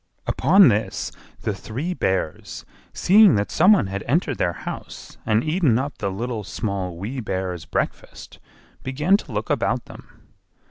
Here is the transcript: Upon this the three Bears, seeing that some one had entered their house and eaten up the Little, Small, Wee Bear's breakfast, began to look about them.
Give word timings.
Upon 0.25 0.69
this 0.69 1.11
the 1.41 1.53
three 1.53 1.93
Bears, 1.93 2.65
seeing 2.91 3.35
that 3.35 3.51
some 3.51 3.71
one 3.73 3.85
had 3.85 4.03
entered 4.07 4.39
their 4.39 4.53
house 4.53 5.19
and 5.27 5.43
eaten 5.43 5.77
up 5.77 5.99
the 5.99 6.09
Little, 6.09 6.43
Small, 6.43 6.97
Wee 6.97 7.19
Bear's 7.19 7.65
breakfast, 7.65 8.39
began 8.81 9.15
to 9.17 9.31
look 9.31 9.51
about 9.51 9.85
them. 9.85 10.29